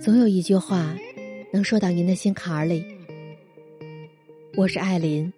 [0.00, 0.96] 总有一句话，
[1.52, 2.84] 能说到您的心坎儿里。
[4.56, 5.32] 我是艾琳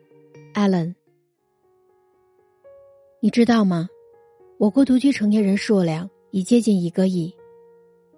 [0.53, 0.95] ，Allen。
[3.21, 3.89] 你知道吗？
[4.59, 7.35] 我国独居成年人数量已接近一个亿。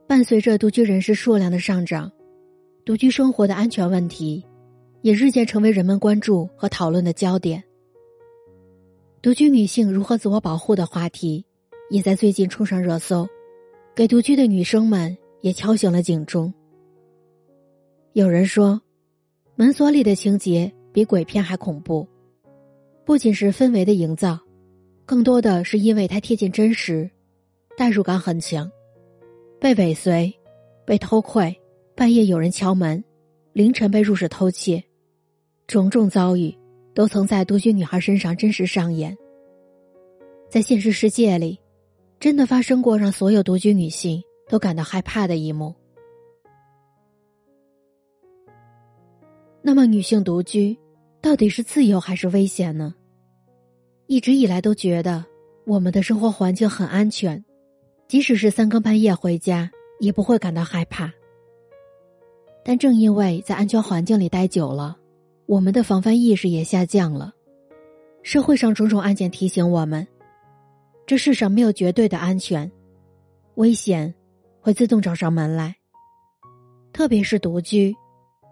[0.08, 2.10] 伴随着独居人士数量的上涨，
[2.84, 4.44] 独居生活的安全问题
[5.02, 7.62] 也日渐成为人们关注和讨论的焦点。
[9.22, 11.46] 独居女性如何自我保护的话题，
[11.88, 13.28] 也在最近冲上热搜，
[13.94, 15.16] 给独居的女生们。
[15.42, 16.52] 也敲响了警钟。
[18.14, 18.80] 有人说，
[19.54, 22.08] 门锁里的情节比鬼片还恐怖，
[23.04, 24.38] 不仅是氛围的营造，
[25.04, 27.10] 更多的是因为它贴近真实，
[27.76, 28.70] 代入感很强。
[29.60, 30.32] 被尾随，
[30.84, 31.54] 被偷窥，
[31.94, 33.02] 半夜有人敲门，
[33.52, 34.82] 凌晨被入室偷窃，
[35.66, 36.56] 种种遭遇
[36.94, 39.16] 都曾在独居女孩身上真实上演。
[40.48, 41.58] 在现实世界里，
[42.20, 44.22] 真的发生过让所有独居女性。
[44.52, 45.74] 都感到害怕的一幕。
[49.62, 50.76] 那么，女性独居
[51.22, 52.94] 到底是自由还是危险呢？
[54.08, 55.24] 一直以来都觉得
[55.64, 57.42] 我们的生活环境很安全，
[58.06, 61.10] 即使是三更半夜回家也不会感到害怕。
[62.62, 64.98] 但正因为在安全环境里待久了，
[65.46, 67.32] 我们的防范意识也下降了。
[68.22, 70.06] 社会上种种案件提醒我们，
[71.06, 72.70] 这世上没有绝对的安全，
[73.54, 74.14] 危险。
[74.62, 75.74] 会自动找上门来。
[76.92, 77.94] 特别是独居、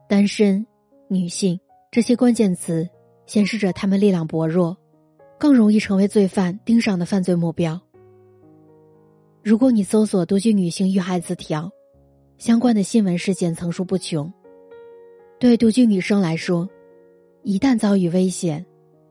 [0.08, 0.66] 单身、
[1.08, 1.58] 女性
[1.90, 2.88] 这些关键词，
[3.26, 4.76] 显示着他们力量薄弱，
[5.38, 7.80] 更容易成为罪犯盯上的犯罪目标。
[9.42, 11.70] 如果你搜索“独居女性遇害字条”，
[12.36, 14.30] 相关的新闻事件层出不穷。
[15.38, 16.68] 对独居女生来说，
[17.42, 18.64] 一旦遭遇危险，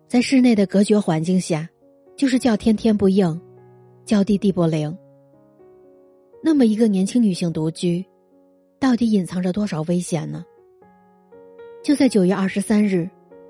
[0.08, 1.68] 在室内的隔绝环境下，
[2.16, 3.40] 就是叫天天不应，
[4.06, 4.96] 叫地地不灵。
[6.42, 8.06] 那么，一个年轻女性独居，
[8.80, 10.44] 到底隐藏着多少危险呢？
[11.84, 13.10] 就在九月二十三日，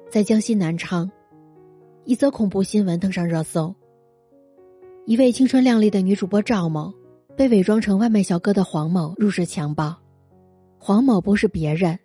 [0.09, 1.09] 在江西南昌，
[2.05, 3.73] 一则恐怖新闻登上热搜。
[5.05, 6.93] 一位青春靓丽的女主播赵某，
[7.35, 9.95] 被伪装成外卖小哥的黄某入室强暴。
[10.77, 11.97] 黄某不是别人，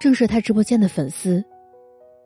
[0.00, 1.44] 正是他直播间的粉丝。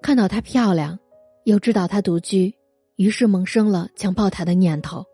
[0.03, 0.99] 看到她漂亮，
[1.45, 2.55] 又知道她独居，
[2.97, 5.05] 于是萌生了强暴她的念头。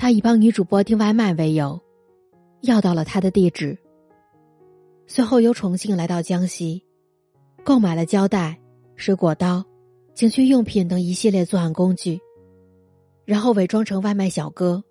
[0.00, 1.78] 他以帮女主播订外卖为由，
[2.62, 3.76] 要到了她的地址。
[5.06, 6.82] 随后由重庆来到江西，
[7.62, 8.58] 购买了胶带、
[8.96, 9.62] 水果刀、
[10.14, 12.18] 情趣用品等一系列作案工具，
[13.26, 14.82] 然后伪装成外卖小哥，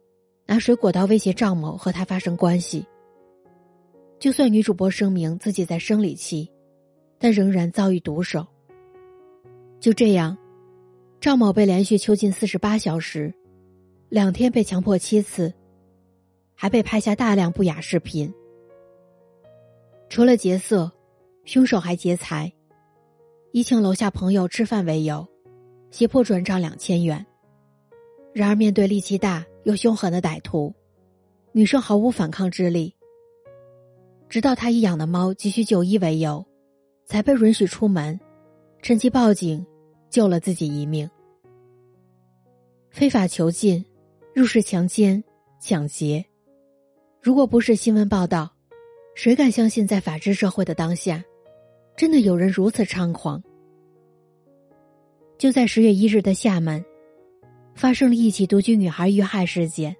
[0.45, 2.85] 拿水果刀威胁赵某和他发生关系。
[4.19, 6.47] 就算女主播声明自己在生理期，
[7.17, 8.45] 但仍然遭遇毒手。
[9.79, 10.37] 就这样，
[11.19, 13.33] 赵某被连续囚禁四十八小时。
[14.09, 15.53] 两天被强迫七次，
[16.55, 18.33] 还被拍下大量不雅视频。
[20.09, 20.91] 除了劫色，
[21.45, 22.51] 凶手还劫财，
[23.51, 25.27] 以请楼下朋友吃饭为由，
[25.91, 27.23] 胁迫转账两千元。
[28.33, 30.73] 然而，面对力气大又凶狠的歹徒，
[31.51, 32.95] 女生毫无反抗之力。
[34.27, 36.43] 直到她以养的猫急需就医为由，
[37.05, 38.19] 才被允许出门，
[38.81, 39.63] 趁机报警，
[40.09, 41.07] 救了自己一命。
[42.89, 43.85] 非法囚禁。
[44.39, 45.21] 入室强奸、
[45.59, 46.25] 抢劫，
[47.21, 48.49] 如果不是新闻报道，
[49.13, 51.21] 谁敢相信在法治社会的当下，
[51.97, 53.43] 真的有人如此猖狂？
[55.37, 56.81] 就在十月一日的厦门，
[57.75, 59.93] 发生了一起独居女孩遇害事件。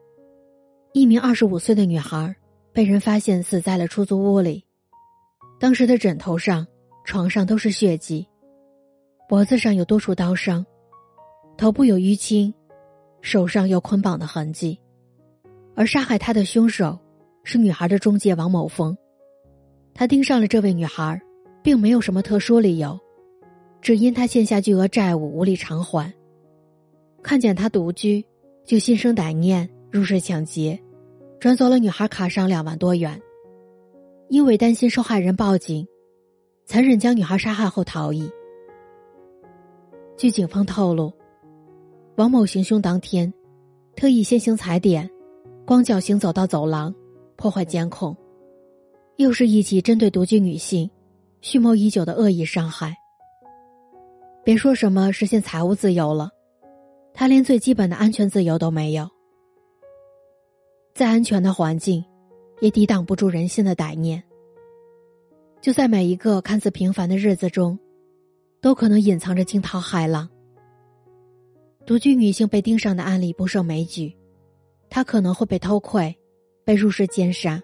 [0.93, 2.33] 一名二十五岁的女孩
[2.71, 4.63] 被人发现死在了出租屋里，
[5.59, 6.65] 当时的枕头上、
[7.03, 8.25] 床上都是血迹，
[9.27, 10.65] 脖子上有多处刀伤，
[11.57, 12.53] 头部有淤青。
[13.21, 14.79] 手上有捆绑的痕迹，
[15.75, 16.97] 而杀害他的凶手
[17.43, 18.97] 是女孩的中介王某峰。
[19.93, 21.21] 他盯上了这位女孩，
[21.61, 22.97] 并没有什么特殊理由，
[23.81, 26.13] 只因他欠下巨额债务无力偿还。
[27.21, 28.25] 看见他独居，
[28.65, 30.79] 就心生歹念，入室抢劫，
[31.39, 33.21] 转走了女孩卡上两万多元。
[34.29, 35.85] 因为担心受害人报警，
[36.65, 38.29] 残忍将女孩杀害后逃逸。
[40.15, 41.11] 据警方透露。
[42.19, 43.33] 王某行凶当天，
[43.95, 45.09] 特意先行踩点，
[45.65, 46.93] 光脚行走到走廊，
[47.37, 48.13] 破坏监控，
[49.15, 50.91] 又是一起针对独居女性、
[51.39, 52.93] 蓄谋已久的恶意伤害。
[54.43, 56.29] 别说什么实现财务自由了，
[57.13, 59.09] 他连最基本的安全自由都没有。
[60.93, 62.03] 再安全的环境，
[62.59, 64.21] 也抵挡不住人性的歹念。
[65.61, 67.79] 就在每一个看似平凡的日子中，
[68.59, 70.29] 都可能隐藏着惊涛骇浪。
[71.85, 74.15] 独居女性被盯上的案例不胜枚举，
[74.89, 76.15] 她可能会被偷窥，
[76.63, 77.61] 被入室奸杀。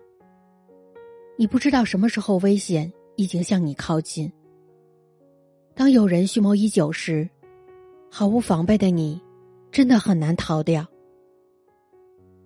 [1.38, 4.32] 你不知道什么时候危险已经向你靠近。
[5.76, 7.30] 当有人蓄谋已久时，
[8.10, 9.22] 毫无防备的你，
[9.72, 10.88] 真的很难逃掉。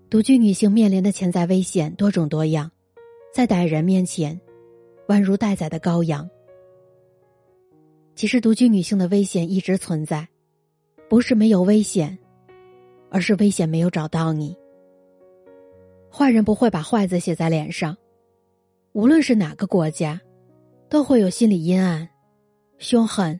[0.10, 2.72] 独居女性面临的潜在危险多种多样，
[3.32, 4.42] 在歹人面前，
[5.08, 6.28] 宛如待宰的羔羊。
[8.16, 10.28] 其实，独居女性的危险一直存在，
[11.10, 12.16] 不是没有危险，
[13.10, 14.56] 而是危险没有找到你。
[16.12, 17.98] 坏人不会把坏字写在脸上，
[18.94, 20.22] 无论是哪个国家，
[20.88, 22.08] 都会有心理阴暗。
[22.78, 23.38] 凶狠、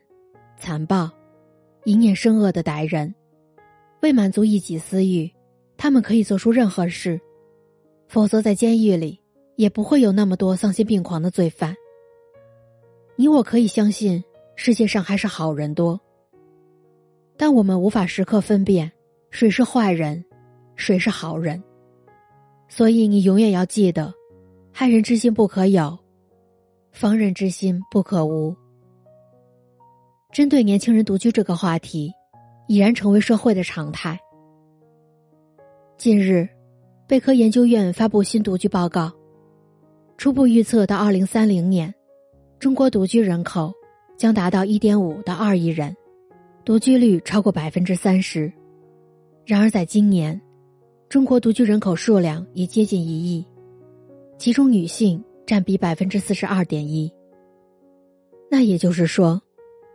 [0.58, 1.08] 残暴、
[1.84, 3.14] 一念生恶的歹人，
[4.02, 5.30] 为满足一己私欲，
[5.76, 7.20] 他们可以做出任何事。
[8.08, 9.18] 否则，在监狱里
[9.54, 11.74] 也不会有那么多丧心病狂的罪犯。
[13.16, 14.22] 你我可以相信，
[14.56, 15.98] 世界上还是好人多，
[17.40, 18.92] 但我们无法时刻分辨
[19.30, 20.22] 谁是坏人，
[20.76, 21.58] 谁是好人。
[22.68, 24.12] 所以，你永远要记得：
[24.70, 25.98] 害人之心不可有，
[26.92, 28.54] 防人之心不可无。
[30.30, 32.12] 针对年轻人独居这个话题，
[32.68, 34.20] 已然成为社会的常态。
[35.96, 36.46] 近日，
[37.06, 39.10] 贝壳研究院发布新独居报告，
[40.18, 41.94] 初步预测到二零三零年，
[42.58, 43.72] 中国独居人口
[44.18, 45.96] 将达到一点五到二亿人，
[46.64, 48.52] 独居率超过百分之三十。
[49.44, 50.40] 然而，在今年，
[51.08, 53.44] 中国独居人口数量已接近一亿，
[54.38, 57.12] 其中女性占比百分之四十二点一。
[58.50, 59.40] 那也就是说。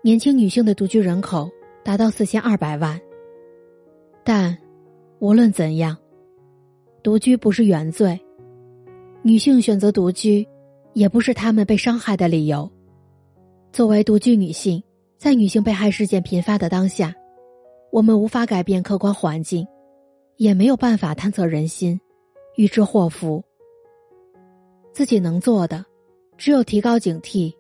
[0.04, 1.50] 年轻女性的独居人口
[1.84, 3.02] 达到四千二百万，
[4.24, 4.56] 但
[5.18, 5.98] 无论怎样，
[7.02, 8.16] 独居不是原罪。
[9.24, 10.48] 女性选择独居，
[10.94, 12.72] 也不是她们被伤害的理由。
[13.72, 14.80] 作为独居女性，
[15.18, 17.16] 在女性被害事件频发的当下，
[17.92, 19.66] 我们无法改变客观环境，
[20.38, 22.00] 也没有办法探测人心，
[22.56, 23.44] 预知祸福。
[24.94, 25.86] 自己能做的，
[26.38, 27.54] 只有提高警惕，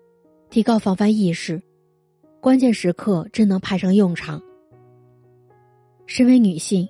[0.49, 1.61] 提高防范意识。
[2.39, 4.41] 关键时刻真能派上用场。
[6.05, 6.87] 身为女性，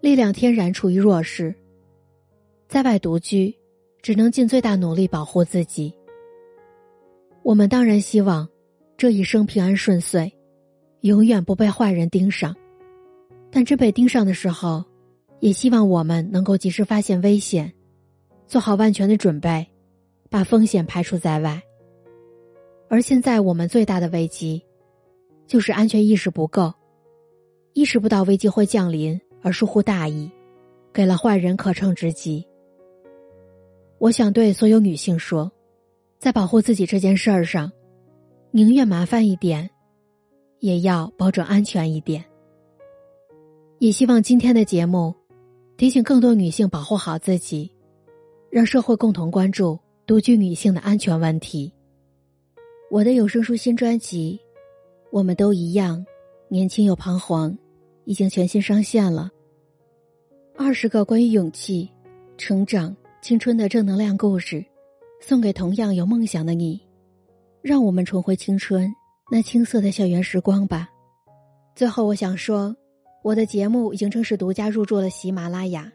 [0.00, 1.54] 力量天然处于弱势，
[2.68, 3.56] 在外独居，
[4.02, 5.94] 只能尽最大努力保护自己。
[7.42, 8.46] 我们当然希望
[9.00, 10.30] 这一生平安顺遂，
[11.00, 12.54] 永远不被坏人盯上。
[13.50, 14.84] 但真被盯上的时候，
[15.38, 17.72] 也希望我们能够及时发现危险，
[18.46, 19.66] 做好万全的准备，
[20.28, 21.62] 把风险排除在外。
[22.90, 24.62] 而现在我们最大的危机。
[25.46, 26.70] 就是安全意识不够，
[27.72, 30.30] 意识不到危机会降临而疏忽大意，
[30.92, 32.46] 给了坏人可乘之机。
[33.96, 35.50] 我想对所有女性说，
[36.18, 37.72] 在保护自己这件事儿上，
[38.52, 39.70] 宁愿麻烦一点，
[40.58, 42.24] 也要保证安全一点。
[43.78, 45.14] 也希望今天的节目，
[45.76, 47.70] 提醒更多女性保护好自己，
[48.50, 51.72] 让社会共同关注独居女性的安全问题。
[52.90, 54.38] 我的有声书新专辑。
[55.12, 56.04] 我们都一样，
[56.48, 57.56] 年轻又彷徨，
[58.04, 59.30] 已经全新上线了。
[60.56, 61.90] 二十个关于勇气、
[62.36, 64.64] 成长、青春的正能量故事，
[65.20, 66.80] 送给同样有梦想的你。
[67.62, 68.92] 让我们重回青春
[69.30, 70.88] 那青涩的校园时光吧。
[71.74, 72.74] 最后，我想说，
[73.22, 75.90] 我的节目已经正式独家入驻了喜马拉雅。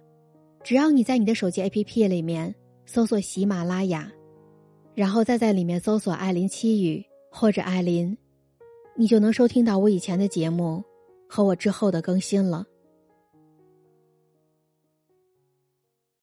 [0.63, 2.53] 只要你在你的手机 APP 里面
[2.85, 4.11] 搜索喜马拉雅，
[4.93, 8.17] 然后再在里面搜索“艾琳七语”或者“艾琳”。
[8.97, 10.83] 你就能收听到我以前的节目
[11.27, 12.65] 和我之后的更新了。